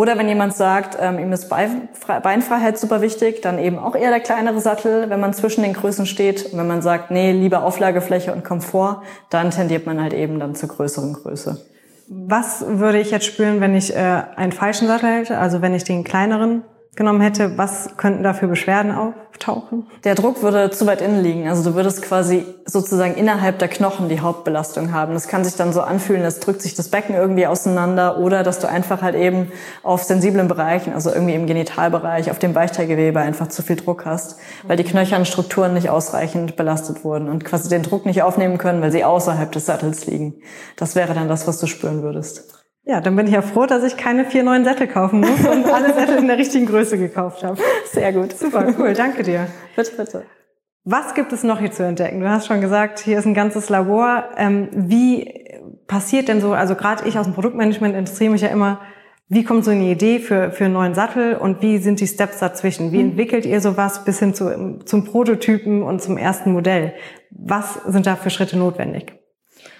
[0.00, 4.20] Oder wenn jemand sagt, ähm, ihm ist Beinfreiheit super wichtig, dann eben auch eher der
[4.20, 6.46] kleinere Sattel, wenn man zwischen den Größen steht.
[6.46, 10.54] Und wenn man sagt, nee, lieber Auflagefläche und Komfort, dann tendiert man halt eben dann
[10.54, 11.66] zur größeren Größe.
[12.08, 15.36] was würde ich jetzt spüren, wenn ich äh, einen falschen Sattel hätte?
[15.36, 16.62] Also wenn ich den kleineren
[16.96, 19.86] genommen hätte, was könnten da für Beschwerden auftauchen?
[20.04, 21.48] Der Druck würde zu weit innen liegen.
[21.48, 25.14] Also du würdest quasi sozusagen innerhalb der Knochen die Hauptbelastung haben.
[25.14, 28.58] Das kann sich dann so anfühlen, als drückt sich das Becken irgendwie auseinander oder dass
[28.58, 33.48] du einfach halt eben auf sensiblen Bereichen, also irgendwie im Genitalbereich, auf dem Weichteilgewebe einfach
[33.48, 37.82] zu viel Druck hast, weil die knöchernen Strukturen nicht ausreichend belastet wurden und quasi den
[37.82, 40.34] Druck nicht aufnehmen können, weil sie außerhalb des Sattels liegen.
[40.76, 42.59] Das wäre dann das, was du spüren würdest.
[42.84, 45.66] Ja, dann bin ich ja froh, dass ich keine vier neuen Sättel kaufen muss und
[45.66, 47.58] alle Sättel in der richtigen Größe gekauft habe.
[47.92, 48.32] Sehr gut.
[48.32, 49.46] Super, cool, danke dir.
[49.76, 50.24] Bitte, bitte.
[50.84, 52.20] Was gibt es noch hier zu entdecken?
[52.20, 54.30] Du hast schon gesagt, hier ist ein ganzes Labor.
[54.36, 55.44] Ähm, wie
[55.86, 58.80] passiert denn so, also gerade ich aus dem Produktmanagement interessiere mich ja immer,
[59.28, 62.38] wie kommt so eine Idee für, für einen neuen Sattel und wie sind die Steps
[62.38, 62.90] dazwischen?
[62.92, 63.10] Wie mhm.
[63.10, 66.94] entwickelt ihr sowas bis hin zu, zum Prototypen und zum ersten Modell?
[67.30, 69.19] Was sind da für Schritte notwendig?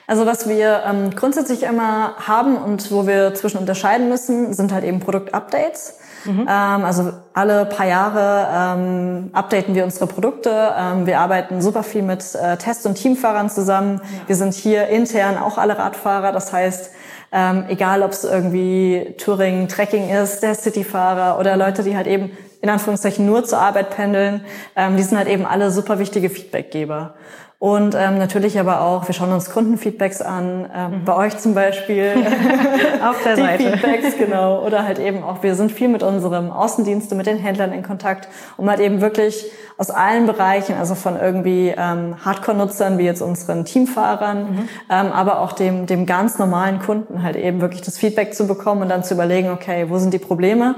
[0.06, 4.84] Also was wir ähm, grundsätzlich immer haben und wo wir zwischen unterscheiden müssen, sind halt
[4.84, 5.98] eben Produktupdates.
[6.24, 6.40] Mhm.
[6.40, 10.50] Ähm, also alle paar Jahre ähm, updaten wir unsere Produkte.
[10.76, 14.00] Ähm, wir arbeiten super viel mit äh, Test- und Teamfahrern zusammen.
[14.02, 14.28] Ja.
[14.28, 16.32] Wir sind hier intern auch alle Radfahrer.
[16.32, 16.90] Das heißt,
[17.32, 22.36] ähm, egal ob es irgendwie Touring, Trekking ist, der Cityfahrer oder Leute, die halt eben
[22.60, 24.44] in Anführungszeichen nur zur Arbeit pendeln,
[24.76, 27.14] ähm, die sind halt eben alle super wichtige Feedbackgeber.
[27.60, 31.04] Und ähm, natürlich aber auch, wir schauen uns Kundenfeedbacks an, ähm, mhm.
[31.04, 32.14] bei euch zum Beispiel.
[33.06, 33.62] Auf der die Seite.
[33.62, 34.64] Feedbacks, genau.
[34.64, 38.28] Oder halt eben auch, wir sind viel mit unserem Außendienste, mit den Händlern in Kontakt,
[38.56, 39.44] um halt eben wirklich
[39.76, 44.68] aus allen Bereichen, also von irgendwie ähm, Hardcore-Nutzern wie jetzt unseren Teamfahrern, mhm.
[44.88, 48.80] ähm, aber auch dem, dem ganz normalen Kunden halt eben wirklich das Feedback zu bekommen
[48.80, 50.76] und dann zu überlegen, okay, wo sind die Probleme?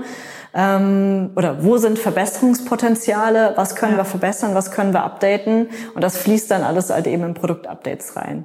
[0.55, 3.99] Ähm, oder wo sind Verbesserungspotenziale, was können ja.
[3.99, 8.17] wir verbessern, was können wir updaten und das fließt dann alles halt eben in Produktupdates
[8.17, 8.45] rein.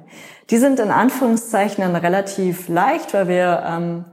[0.50, 4.04] Die sind in Anführungszeichen dann relativ leicht, weil wir ähm,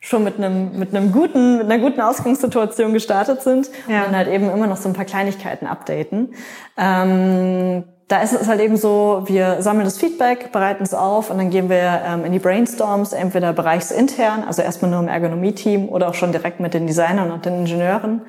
[0.00, 4.00] schon mit einem mit einem guten mit einer guten Ausgangssituation gestartet sind ja.
[4.00, 6.34] und dann halt eben immer noch so ein paar Kleinigkeiten updaten.
[6.76, 11.38] Ähm, da ist es halt eben so, wir sammeln das Feedback, bereiten es auf und
[11.38, 16.08] dann gehen wir ähm, in die Brainstorms, entweder bereichsintern, also erstmal nur im Ergonomie-Team oder
[16.08, 18.22] auch schon direkt mit den Designern und den Ingenieuren.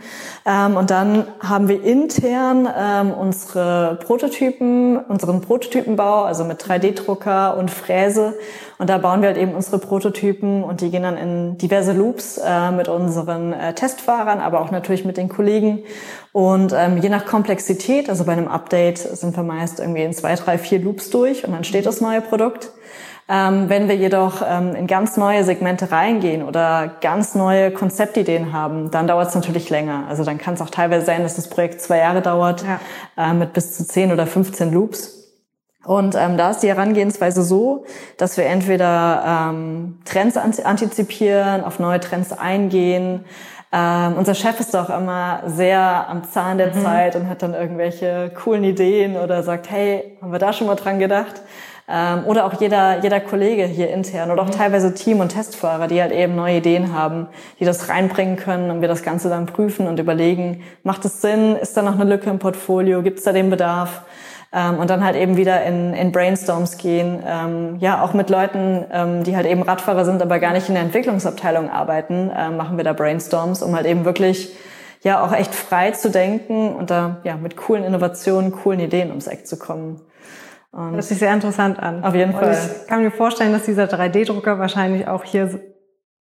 [0.48, 7.70] Ähm, und dann haben wir intern ähm, unsere Prototypen, unseren Prototypenbau, also mit 3D-Drucker und
[7.70, 8.34] Fräse.
[8.78, 12.38] Und da bauen wir halt eben unsere Prototypen und die gehen dann in diverse Loops
[12.38, 15.80] äh, mit unseren äh, Testfahrern, aber auch natürlich mit den Kollegen.
[16.32, 20.36] Und ähm, je nach Komplexität, also bei einem Update sind wir meist irgendwie in zwei,
[20.36, 22.72] drei, vier Loops durch und dann steht das neue Produkt.
[23.30, 28.90] Ähm, wenn wir jedoch ähm, in ganz neue Segmente reingehen oder ganz neue Konzeptideen haben,
[28.90, 30.06] dann dauert es natürlich länger.
[30.08, 32.80] Also dann kann es auch teilweise sein, dass das Projekt zwei Jahre dauert, ja.
[33.18, 35.27] äh, mit bis zu zehn oder 15 Loops.
[35.88, 37.86] Und ähm, da ist die Herangehensweise so,
[38.18, 43.24] dass wir entweder ähm, Trends antizipieren, auf neue Trends eingehen,
[43.72, 46.84] ähm, unser Chef ist doch immer sehr am Zahn der mhm.
[46.84, 50.76] Zeit und hat dann irgendwelche coolen Ideen oder sagt, hey, haben wir da schon mal
[50.76, 51.42] dran gedacht?
[51.90, 54.52] Ähm, oder auch jeder, jeder Kollege hier intern oder auch mhm.
[54.52, 57.28] teilweise Team- und Testfahrer, die halt eben neue Ideen haben,
[57.62, 61.56] die das reinbringen können und wir das Ganze dann prüfen und überlegen, macht es Sinn?
[61.56, 63.02] Ist da noch eine Lücke im Portfolio?
[63.04, 64.02] Gibt es da den Bedarf?
[64.54, 67.22] Ähm, und dann halt eben wieder in, in Brainstorms gehen.
[67.26, 70.76] Ähm, ja, auch mit Leuten, ähm, die halt eben Radfahrer sind, aber gar nicht in
[70.76, 74.56] der Entwicklungsabteilung arbeiten, ähm, machen wir da Brainstorms, um halt eben wirklich
[75.04, 79.28] ja auch echt frei zu denken und da ja mit coolen Innovationen, coolen Ideen ums
[79.28, 80.02] Eck zu kommen.
[80.72, 82.04] Und das sich sehr interessant an.
[82.04, 82.50] Auf jeden Fall.
[82.50, 85.60] Und ich kann mir vorstellen, dass dieser 3D-Drucker wahrscheinlich auch hier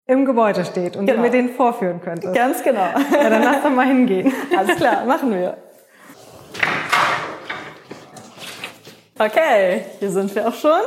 [0.07, 1.17] im Gebäude steht und genau.
[1.17, 2.33] du mir den vorführen könntest.
[2.35, 2.87] Ganz genau.
[3.11, 4.31] Ja, dann lass doch mal hingehen.
[4.57, 5.57] Alles klar, machen wir.
[9.17, 10.81] Okay, hier sind wir auch schon.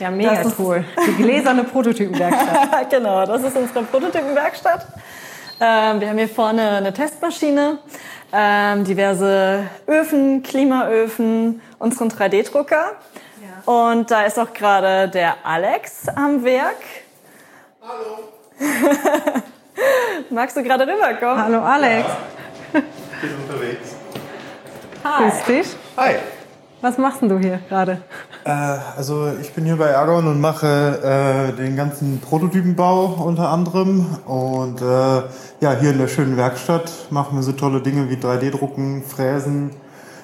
[0.00, 0.82] Ja, mega das cool.
[1.06, 2.90] Die gläserne Prototypenwerkstatt.
[2.90, 4.86] genau, das ist unsere Prototypenwerkstatt.
[5.60, 7.80] Ähm, wir haben hier vorne eine Testmaschine,
[8.32, 12.92] ähm, diverse Öfen, Klimaöfen, unseren 3D-Drucker.
[13.42, 13.72] Ja.
[13.72, 16.80] Und da ist auch gerade der Alex am Werk.
[17.82, 18.30] Hallo.
[20.30, 21.44] Magst du gerade rüberkommen?
[21.44, 22.08] Hallo Alex.
[22.72, 22.80] Ja,
[23.20, 23.96] bin unterwegs.
[25.04, 25.24] Hi.
[25.24, 25.76] Grüß dich.
[25.98, 26.14] Hi.
[26.84, 28.02] Was machst denn du hier gerade?
[28.44, 34.04] Äh, also ich bin hier bei Ergon und mache äh, den ganzen Prototypenbau unter anderem.
[34.26, 35.22] Und äh,
[35.62, 39.70] ja, hier in der schönen Werkstatt machen wir so tolle Dinge wie 3D-Drucken, Fräsen,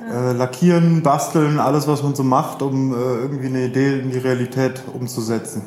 [0.06, 0.32] ja.
[0.32, 4.18] äh, Lackieren, Basteln, alles was man so macht, um äh, irgendwie eine Idee in die
[4.18, 5.62] Realität umzusetzen.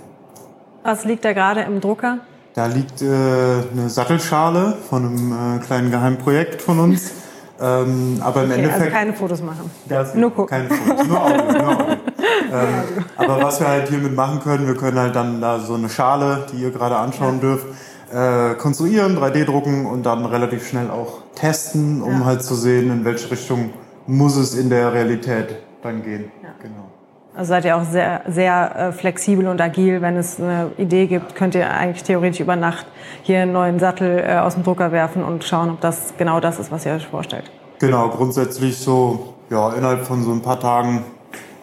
[0.84, 2.20] Was liegt da gerade im Drucker?
[2.54, 7.14] Da liegt äh, eine Sattelschale von einem kleinen Geheimprojekt von uns.
[7.62, 8.82] Ähm, aber im okay, Endeffekt.
[8.82, 9.72] Also keine Fotos machen.
[9.88, 10.50] Das, nur gucken.
[10.50, 11.52] Keine Fotos, nur Audio.
[11.52, 11.94] Nur Audio.
[12.52, 15.90] ähm, aber was wir halt hiermit machen können, wir können halt dann da so eine
[15.90, 17.42] Schale, die ihr gerade anschauen ja.
[17.42, 17.68] dürft,
[18.12, 22.26] äh, konstruieren, 3D drucken und dann relativ schnell auch testen, um ja.
[22.26, 23.72] halt zu sehen, in welche Richtung
[24.08, 26.32] muss es in der Realität dann gehen.
[26.42, 26.50] Ja.
[26.62, 26.93] Genau.
[27.36, 30.02] Also seid ihr auch sehr, sehr äh, flexibel und agil.
[30.02, 32.86] Wenn es eine Idee gibt, könnt ihr eigentlich theoretisch über Nacht
[33.24, 36.60] hier einen neuen Sattel äh, aus dem Drucker werfen und schauen, ob das genau das
[36.60, 37.50] ist, was ihr euch vorstellt.
[37.80, 41.04] Genau, grundsätzlich so, ja, innerhalb von so ein paar Tagen,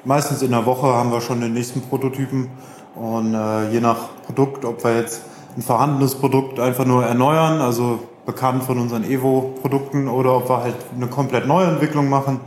[0.04, 2.50] meistens in der Woche haben wir schon den nächsten Prototypen.
[2.96, 5.22] Und äh, je nach Produkt, ob wir jetzt
[5.56, 10.76] ein vorhandenes Produkt einfach nur erneuern, also bekannt von unseren Evo-Produkten oder ob wir halt
[10.94, 12.40] eine komplett neue Entwicklung machen.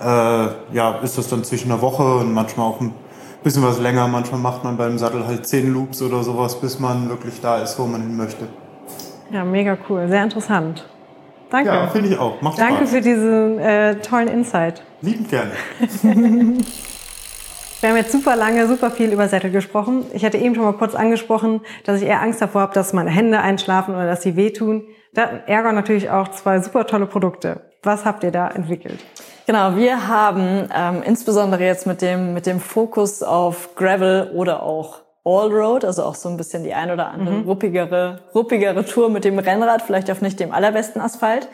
[0.00, 0.46] Ja.
[0.46, 2.92] Äh, ja, ist das dann zwischen einer Woche und manchmal auch ein
[3.42, 4.06] bisschen was länger.
[4.08, 7.78] Manchmal macht man beim Sattel halt zehn Loops oder sowas, bis man wirklich da ist,
[7.78, 8.46] wo man hin möchte.
[9.30, 10.86] Ja, mega cool, sehr interessant.
[11.50, 11.70] Danke.
[11.70, 12.40] Ja, finde ich auch.
[12.40, 12.90] Macht Danke Spaß.
[12.90, 14.82] für diesen äh, tollen Insight.
[15.02, 15.52] Liebend gerne.
[17.80, 20.06] Wir haben jetzt super lange, super viel über Sättel gesprochen.
[20.14, 23.10] Ich hatte eben schon mal kurz angesprochen, dass ich eher Angst davor habe, dass meine
[23.10, 24.84] Hände einschlafen oder dass sie wehtun.
[25.14, 27.60] Da Ergo natürlich auch zwei super tolle Produkte.
[27.82, 28.98] Was habt ihr da entwickelt?
[29.46, 35.02] Genau, wir haben ähm, insbesondere jetzt mit dem, mit dem Fokus auf Gravel oder auch
[35.26, 37.48] Allroad, also auch so ein bisschen die ein oder andere mhm.
[37.48, 41.48] ruppigere, ruppigere Tour mit dem Rennrad, vielleicht auf nicht dem allerbesten Asphalt,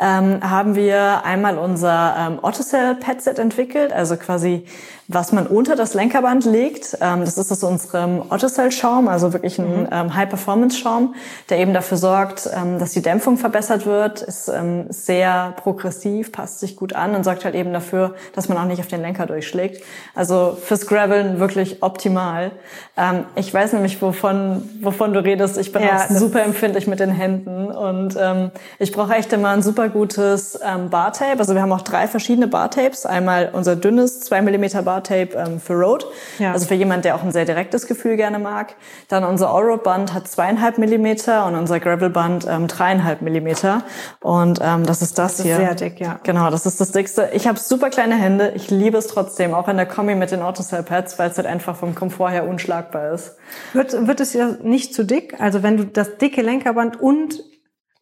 [0.00, 4.64] ähm, haben wir einmal unser ähm, Ottocell Padset entwickelt, also quasi
[5.12, 6.96] was man unter das Lenkerband legt.
[7.00, 9.88] Ähm, das ist aus unserem Ottocell-Schaum, also wirklich ein mhm.
[9.90, 11.16] ähm, High-Performance-Schaum,
[11.48, 16.60] der eben dafür sorgt, ähm, dass die Dämpfung verbessert wird, ist ähm, sehr progressiv, passt
[16.60, 19.26] sich gut an und sorgt halt eben dafür, dass man auch nicht auf den Lenker
[19.26, 19.82] durchschlägt.
[20.14, 22.52] Also fürs Graveln wirklich optimal.
[22.96, 25.58] Ähm, ich weiß nämlich, wovon, wovon du redest.
[25.58, 29.48] Ich bin ja, auch super empfindlich mit den Händen und ähm, ich brauche echt immer
[29.48, 31.38] ein super gutes ähm, Bartape.
[31.38, 33.06] Also wir haben auch drei verschiedene Bartapes.
[33.06, 36.06] Einmal unser dünnes 2 mm Bartape ähm, für Road.
[36.38, 36.52] Ja.
[36.52, 38.74] Also für jemand, der auch ein sehr direktes Gefühl gerne mag.
[39.08, 43.82] Dann unser Allroad-Band hat zweieinhalb Millimeter und unser Gravel-Band ähm, dreieinhalb Millimeter.
[44.20, 45.56] Und ähm, das ist das, das ist hier.
[45.56, 46.20] Sehr dick, ja.
[46.22, 47.30] Genau, das ist das dickste.
[47.32, 48.52] Ich habe super kleine Hände.
[48.54, 51.76] Ich liebe es trotzdem, auch in der Kombi mit den Autocell-Pads, weil es halt einfach
[51.76, 53.36] vom Komfort her unschlagbar ist.
[53.72, 55.40] Wird, wird es ja nicht zu dick?
[55.40, 57.42] Also wenn du das dicke Lenkerband und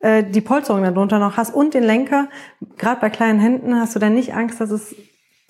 [0.01, 2.29] äh, die Polsterung darunter noch hast und den Lenker,
[2.77, 4.95] gerade bei kleinen Händen hast du dann nicht Angst, dass es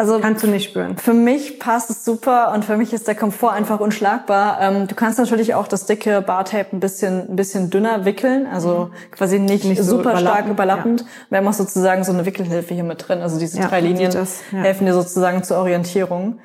[0.01, 0.97] also kannst du nicht spüren.
[0.97, 4.59] Für mich passt es super und für mich ist der Komfort einfach unschlagbar.
[4.61, 8.91] Ähm, du kannst natürlich auch das dicke Bartape ein bisschen ein bisschen dünner wickeln, also
[8.93, 9.11] mhm.
[9.11, 11.01] quasi nicht, nicht super so stark überlappend.
[11.01, 11.07] Ja.
[11.31, 13.21] Wir haben auch sozusagen so eine Wickelhilfe hier mit drin.
[13.23, 14.59] Also diese ja, drei Linien das, ja.
[14.59, 16.39] helfen dir sozusagen zur Orientierung.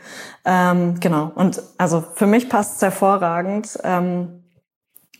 [0.45, 1.31] Ähm, genau.
[1.35, 3.77] Und also für mich passt es hervorragend.
[3.83, 4.42] Ähm,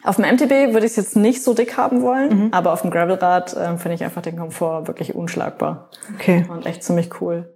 [0.04, 2.48] auf dem MTB würde ich es jetzt nicht so dick haben wollen, mhm.
[2.52, 5.90] aber auf dem Gravelrad äh, finde ich einfach den Komfort wirklich unschlagbar.
[6.16, 6.46] Okay.
[6.50, 7.50] Und echt ziemlich cool.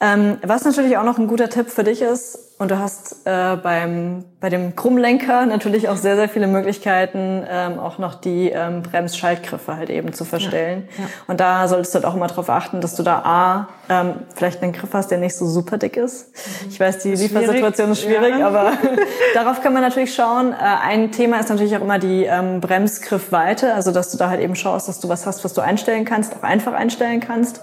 [0.00, 3.56] Ähm, was natürlich auch noch ein guter Tipp für dich ist, und du hast äh,
[3.56, 8.82] beim, bei dem Krummlenker natürlich auch sehr, sehr viele Möglichkeiten, ähm, auch noch die ähm,
[8.82, 10.88] Bremsschaltgriffe halt eben zu verstellen.
[10.96, 11.10] Ja, ja.
[11.28, 14.60] Und da solltest du halt auch immer darauf achten, dass du da A, ähm, vielleicht
[14.60, 16.34] einen Griff hast, der nicht so super dick ist.
[16.64, 16.68] Mhm.
[16.70, 18.48] Ich weiß, die Liefersituation ist schwierig, ja.
[18.48, 18.72] aber
[19.34, 20.52] darauf kann man natürlich schauen.
[20.52, 24.40] Äh, ein Thema ist natürlich auch immer die ähm, Bremsgriffweite, also dass du da halt
[24.40, 27.62] eben schaust, dass du was hast, was du einstellen kannst, auch einfach einstellen kannst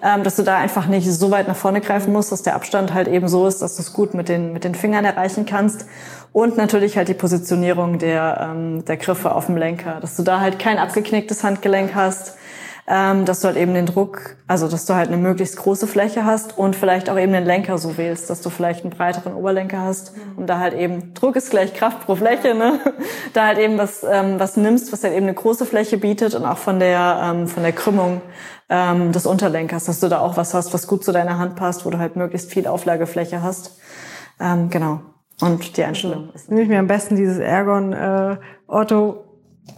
[0.00, 3.08] dass du da einfach nicht so weit nach vorne greifen musst, dass der Abstand halt
[3.08, 5.86] eben so ist, dass du es gut mit den, mit den Fingern erreichen kannst.
[6.32, 10.40] Und natürlich halt die Positionierung der, ähm, der Griffe auf dem Lenker, dass du da
[10.40, 12.36] halt kein abgeknicktes Handgelenk hast,
[12.90, 16.24] ähm, dass du halt eben den Druck, also dass du halt eine möglichst große Fläche
[16.24, 19.82] hast und vielleicht auch eben den Lenker so wählst, dass du vielleicht einen breiteren Oberlenker
[19.82, 22.80] hast und da halt eben Druck ist gleich Kraft pro Fläche, ne?
[23.34, 26.46] Da halt eben was ähm, was nimmst, was halt eben eine große Fläche bietet und
[26.46, 28.22] auch von der ähm, von der Krümmung
[28.68, 31.86] ähm, des Unterlenkers, dass du da auch was hast, was gut zu deiner Hand passt,
[31.86, 33.78] wo du halt möglichst viel Auflagefläche hast.
[34.40, 35.00] Ähm, genau.
[35.40, 36.30] Und die Einstellung.
[36.32, 39.24] Also, nehme ich mir am besten dieses Ergon äh, Auto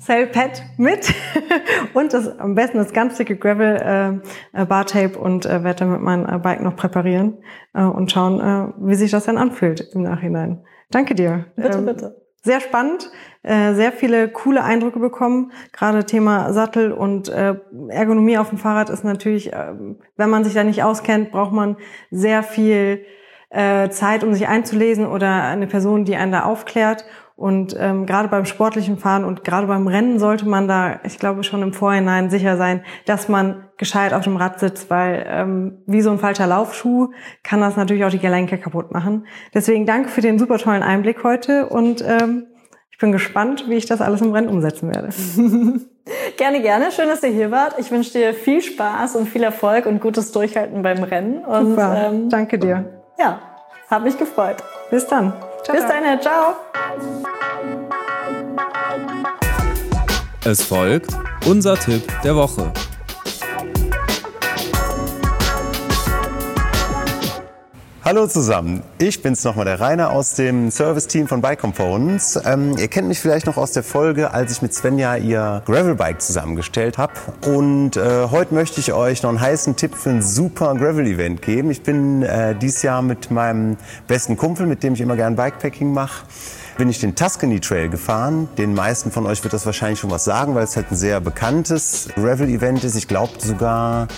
[0.01, 1.13] Cellpad mit
[1.95, 4.23] und das am besten das ganz dicke Gravel
[4.53, 7.39] äh, Bartape und äh, werde damit mein äh, Bike noch präparieren
[7.75, 10.65] äh, und schauen, äh, wie sich das dann anfühlt im Nachhinein.
[10.91, 11.47] Danke dir.
[11.57, 12.20] Bitte, ähm, bitte.
[12.43, 13.11] Sehr spannend,
[13.43, 15.53] äh, sehr viele coole Eindrücke bekommen.
[15.73, 17.55] Gerade Thema Sattel und äh,
[17.89, 19.75] Ergonomie auf dem Fahrrad ist natürlich, äh,
[20.17, 21.77] wenn man sich da nicht auskennt, braucht man
[22.11, 23.05] sehr viel
[23.51, 27.05] äh, Zeit, um sich einzulesen oder eine Person, die einen da aufklärt.
[27.41, 31.43] Und ähm, gerade beim sportlichen Fahren und gerade beim Rennen sollte man da, ich glaube,
[31.43, 36.03] schon im Vorhinein sicher sein, dass man gescheit auf dem Rad sitzt, weil ähm, wie
[36.03, 39.27] so ein falscher Laufschuh kann das natürlich auch die Gelenke kaputt machen.
[39.55, 42.47] Deswegen danke für den super tollen Einblick heute und ähm,
[42.91, 45.09] ich bin gespannt, wie ich das alles im Rennen umsetzen werde.
[46.37, 46.93] gerne, gerne.
[46.93, 47.77] Schön, dass ihr hier wart.
[47.79, 51.43] Ich wünsche dir viel Spaß und viel Erfolg und gutes Durchhalten beim Rennen.
[51.43, 52.11] Und, super.
[52.11, 53.01] Ähm, danke dir.
[53.19, 53.41] Ja,
[53.89, 54.59] Hab mich gefreut.
[54.91, 55.33] Bis dann.
[55.63, 56.57] Ciao, Bis dann, ciao.
[60.45, 61.11] Es folgt
[61.47, 62.73] unser Tipp der Woche.
[68.11, 72.37] Hallo zusammen, ich bin's nochmal, der Rainer aus dem Service-Team von Bike Components.
[72.45, 76.21] Ähm, ihr kennt mich vielleicht noch aus der Folge, als ich mit Svenja ihr Gravel-Bike
[76.21, 77.13] zusammengestellt habe.
[77.47, 81.71] Und äh, heute möchte ich euch noch einen heißen Tipp für ein super Gravel-Event geben.
[81.71, 83.77] Ich bin äh, dieses Jahr mit meinem
[84.09, 86.27] besten Kumpel, mit dem ich immer gern Bikepacking mache,
[86.79, 88.49] bin ich den Tuscany Trail gefahren.
[88.59, 91.21] Den meisten von euch wird das wahrscheinlich schon was sagen, weil es halt ein sehr
[91.21, 92.97] bekanntes Gravel-Event ist.
[92.97, 94.09] Ich glaube sogar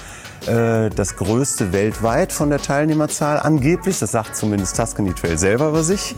[0.46, 3.98] äh, das größte weltweit von der Teilnehmerzahl angeblich.
[3.98, 6.16] Das sagt zumindest Tuscany Trail selber über sich.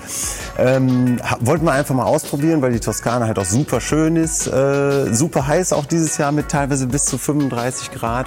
[0.59, 4.47] Ähm, wollten wir einfach mal ausprobieren, weil die Toskana halt auch super schön ist.
[4.47, 8.27] Äh, super heiß auch dieses Jahr mit teilweise bis zu 35 Grad.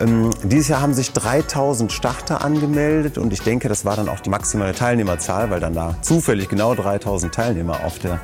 [0.00, 4.20] Ähm, dieses Jahr haben sich 3000 Starter angemeldet und ich denke, das war dann auch
[4.20, 8.20] die maximale Teilnehmerzahl, weil dann da zufällig genau 3000 Teilnehmer auf der,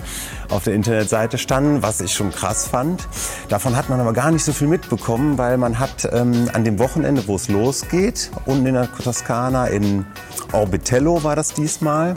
[0.49, 3.07] auf der Internetseite standen, was ich schon krass fand.
[3.49, 6.79] Davon hat man aber gar nicht so viel mitbekommen, weil man hat ähm, an dem
[6.79, 10.07] Wochenende, wo es losgeht, unten in der Toskana in
[10.53, 12.15] Orbitello war das diesmal,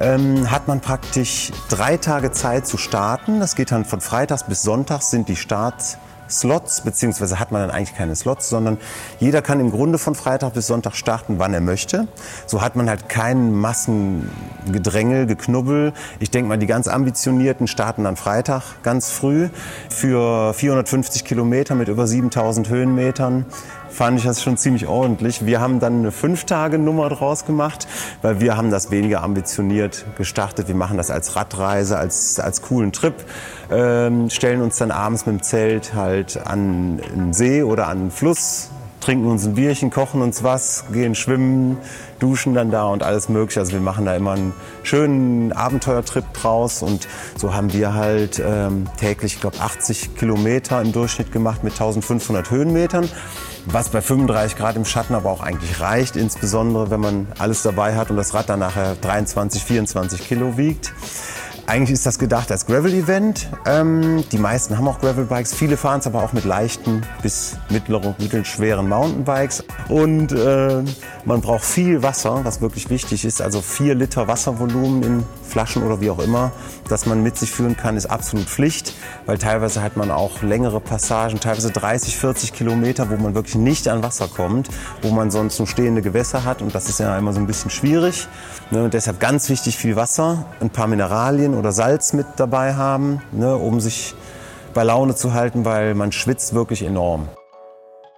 [0.00, 3.38] ähm, hat man praktisch drei Tage Zeit zu starten.
[3.38, 5.98] Das geht dann von Freitags bis Sonntags sind die Starts
[6.30, 8.78] Slots, beziehungsweise hat man dann eigentlich keine Slots, sondern
[9.18, 12.08] jeder kann im Grunde von Freitag bis Sonntag starten, wann er möchte.
[12.46, 15.92] So hat man halt kein Massengedrängel, Geknubbel.
[16.18, 19.48] Ich denke mal, die ganz Ambitionierten starten dann Freitag ganz früh
[19.88, 23.46] für 450 Kilometer mit über 7000 Höhenmetern
[23.90, 25.44] fand ich das schon ziemlich ordentlich.
[25.44, 27.86] Wir haben dann eine Fünf-Tage-Nummer draus gemacht,
[28.22, 30.68] weil wir haben das weniger ambitioniert gestartet.
[30.68, 33.14] Wir machen das als Radreise, als, als coolen Trip,
[33.70, 38.10] ähm, stellen uns dann abends mit dem Zelt halt an einen See oder an einen
[38.10, 41.78] Fluss, trinken uns ein Bierchen, kochen uns was, gehen schwimmen,
[42.18, 43.60] duschen dann da und alles mögliche.
[43.60, 48.86] Also wir machen da immer einen schönen Abenteuertrip draus und so haben wir halt ähm,
[48.98, 53.08] täglich, ich glaube, 80 Kilometer im Durchschnitt gemacht mit 1500 Höhenmetern
[53.66, 57.94] was bei 35 Grad im Schatten aber auch eigentlich reicht, insbesondere wenn man alles dabei
[57.94, 60.92] hat und das Rad dann nachher 23, 24 Kilo wiegt.
[61.70, 63.48] Eigentlich ist das gedacht als Gravel-Event.
[63.64, 65.54] Ähm, die meisten haben auch Gravel-Bikes.
[65.54, 69.62] Viele fahren es aber auch mit leichten bis mittleren, mittelschweren Mountainbikes.
[69.88, 70.82] Und äh,
[71.24, 73.40] man braucht viel Wasser, was wirklich wichtig ist.
[73.40, 76.50] Also vier Liter Wasservolumen in Flaschen oder wie auch immer,
[76.90, 78.94] das man mit sich führen kann, ist absolut Pflicht.
[79.26, 83.88] Weil teilweise hat man auch längere Passagen, teilweise 30, 40 Kilometer, wo man wirklich nicht
[83.88, 84.68] an Wasser kommt,
[85.02, 86.62] wo man sonst nur stehende Gewässer hat.
[86.62, 88.28] Und das ist ja immer so ein bisschen schwierig.
[88.70, 93.22] Ne, und deshalb ganz wichtig viel Wasser, ein paar Mineralien oder Salz mit dabei haben,
[93.32, 94.14] ne, um sich
[94.74, 97.28] bei Laune zu halten, weil man schwitzt wirklich enorm.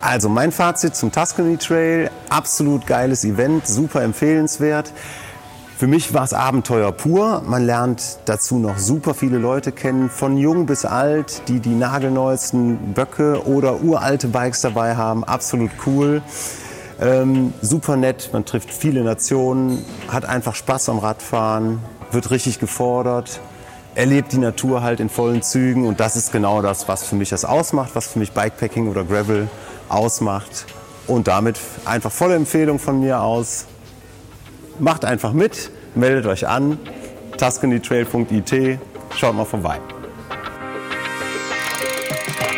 [0.03, 4.93] Also mein Fazit zum Tuscany Trail, absolut geiles Event, super empfehlenswert.
[5.77, 7.43] Für mich war es Abenteuer pur.
[7.47, 12.95] Man lernt dazu noch super viele Leute kennen, von jung bis alt, die die nagelneuesten
[12.95, 15.25] Böcke oder uralte Bikes dabei haben.
[15.25, 16.23] Absolut cool.
[17.01, 21.81] Ähm, super nett, man trifft viele Nationen, hat einfach Spaß am Radfahren,
[22.13, 23.41] wird richtig gefordert,
[23.97, 27.31] erlebt die Natur halt in vollen Zügen und das ist genau das, was für mich
[27.31, 29.49] das ausmacht, was für mich Bikepacking oder Gravel
[29.89, 30.67] ausmacht.
[31.09, 33.67] Und damit einfach volle Empfehlung von mir aus.
[34.79, 36.79] Macht einfach mit, meldet euch an,
[37.39, 38.79] tuscanytrail.it,
[39.17, 39.79] schaut mal vorbei.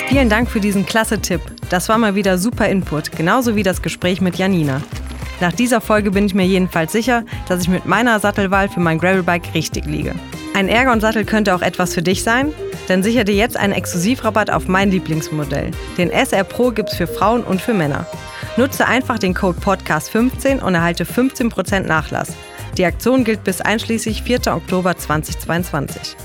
[0.08, 1.40] Vielen Dank für diesen klasse Tipp.
[1.70, 4.80] Das war mal wieder super Input, genauso wie das Gespräch mit Janina.
[5.40, 8.98] Nach dieser Folge bin ich mir jedenfalls sicher, dass ich mit meiner Sattelwahl für mein
[8.98, 10.14] Gravelbike richtig liege.
[10.54, 12.52] Ein Ergon-Sattel könnte auch etwas für dich sein,
[12.86, 15.72] dann sicher dir jetzt einen Exklusivrabatt auf mein Lieblingsmodell.
[15.98, 18.06] Den SR Pro gibt's für Frauen und für Männer.
[18.56, 22.32] Nutze einfach den Code PODCAST15 und erhalte 15% Nachlass.
[22.78, 24.54] Die Aktion gilt bis einschließlich 4.
[24.54, 26.16] Oktober 2022.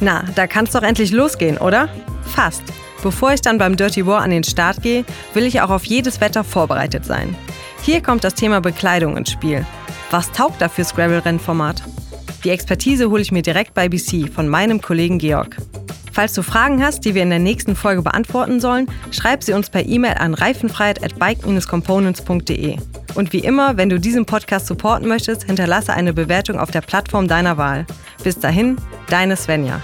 [0.00, 1.88] Na, da kann's doch endlich losgehen, oder?
[2.24, 2.62] Fast.
[3.02, 6.20] Bevor ich dann beim Dirty War an den Start gehe, will ich auch auf jedes
[6.20, 7.36] Wetter vorbereitet sein.
[7.82, 9.66] Hier kommt das Thema Bekleidung ins Spiel.
[10.10, 11.82] Was taugt da fürs Gravel-Rennformat?
[12.44, 15.56] Die Expertise hole ich mir direkt bei BC von meinem Kollegen Georg.
[16.14, 19.68] Falls du Fragen hast, die wir in der nächsten Folge beantworten sollen, schreib sie uns
[19.68, 22.78] per E-Mail an reifenfreiheit at bike-components.de.
[23.16, 27.26] Und wie immer, wenn du diesen Podcast supporten möchtest, hinterlasse eine Bewertung auf der Plattform
[27.26, 27.84] deiner Wahl.
[28.22, 28.76] Bis dahin,
[29.08, 29.82] deine Svenja.